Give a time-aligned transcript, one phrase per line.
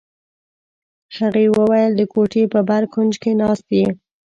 [1.17, 3.87] هغې وویل: د کوټې په بر کونج کې ناست یې.